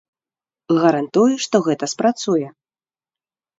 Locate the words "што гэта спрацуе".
1.45-2.47